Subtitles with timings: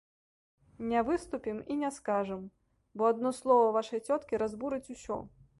[0.93, 2.41] Не выступім і не скажам,
[2.99, 5.25] бо адно слова вашай цёткі разбурыць усё.